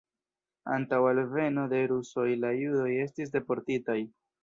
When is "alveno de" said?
1.09-1.83